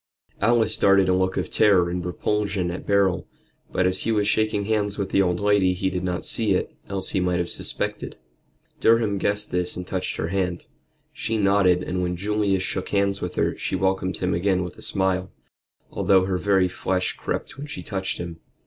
[0.41, 3.27] Alice darted a look of terror and repulsion at Beryl,
[3.71, 6.75] but as he was shaking hands with the old lady he did not see it,
[6.89, 8.15] else he might have suspected.
[8.79, 10.65] Durham guessed this and touched her hand.
[11.13, 14.81] She nodded, and when Julius shook hands with her she welcomed him again with a
[14.81, 15.31] smile,
[15.91, 18.39] although her very flesh crept when she touched him.